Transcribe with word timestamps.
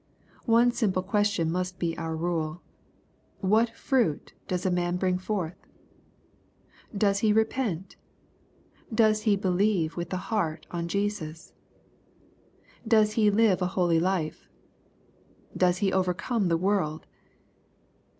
One 0.47 0.71
simple 0.71 1.03
question 1.03 1.51
must 1.51 1.77
bfe 1.79 1.93
our 1.99 2.15
rule. 2.15 2.63
What 3.39 3.69
fruit 3.69 4.33
does 4.47 4.65
a 4.65 4.71
man 4.71 4.97
bring 4.97 5.19
forth? 5.19 5.67
Does 6.97 7.19
he 7.19 7.31
repent? 7.31 7.97
Does 8.91 9.21
he 9.29 9.35
believe 9.35 9.95
with 9.95 10.09
the 10.09 10.17
heart 10.33 10.65
on 10.71 10.87
Jesus?' 10.87 11.53
Does 12.97 13.11
he 13.11 13.29
live 13.29 13.61
a 13.61 13.67
holy 13.77 13.99
life? 13.99 14.47
Does 15.55 15.77
he 15.85 15.93
overcome 15.93 16.47
the 16.47 16.57
world 16.57 17.05